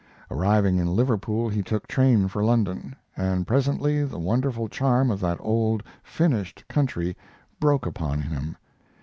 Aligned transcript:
Arriving 0.31 0.77
in 0.79 0.87
Liverpool 0.95 1.47
he 1.47 1.61
took 1.61 1.85
train 1.87 2.27
for 2.27 2.43
London, 2.43 2.95
and 3.15 3.45
presently 3.45 4.03
the 4.03 4.17
wonderful 4.17 4.67
charm 4.67 5.11
of 5.11 5.19
that 5.19 5.37
old, 5.39 5.83
finished 6.01 6.65
country 6.67 7.15
broke 7.59 7.85
upon 7.85 8.19
him. 8.23 8.57